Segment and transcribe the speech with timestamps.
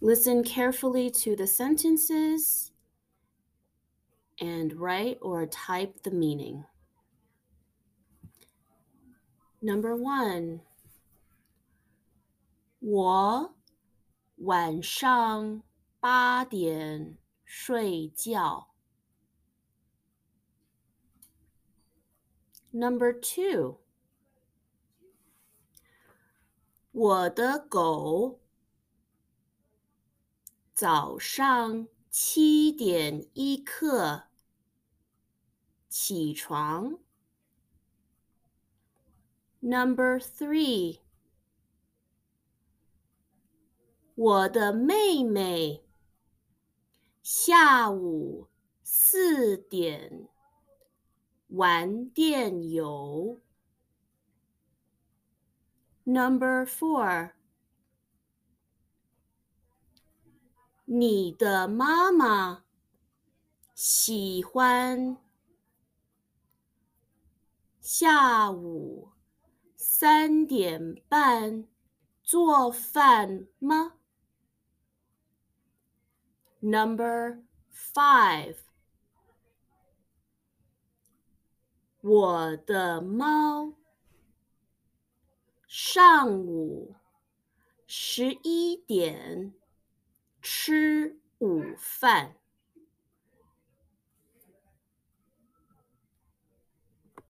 [0.00, 2.72] Listen carefully to the sentences
[4.40, 6.64] and write or type the meaning.
[9.60, 10.62] Number one,
[12.80, 13.54] 我
[14.38, 15.62] 晚上
[16.00, 18.70] 八点睡觉。
[22.72, 23.78] Number two，
[26.90, 28.40] 我的狗
[30.77, 34.27] 早上七点一刻
[35.89, 36.99] 起床。
[39.59, 40.99] Number three，
[44.13, 45.83] 我的妹妹
[47.23, 48.47] 下午
[48.83, 50.29] 四点
[51.47, 53.41] 玩电游。
[56.03, 57.31] Number four，
[60.89, 62.63] 你的妈妈
[63.75, 65.17] 喜欢
[67.81, 69.09] 下午
[69.75, 71.67] 三点半
[72.23, 73.97] 做饭吗
[76.61, 78.55] ？Number five，
[81.99, 83.73] 我的猫
[85.67, 86.95] 上午
[87.85, 89.53] 十一点
[90.49, 92.37] 吃午饭。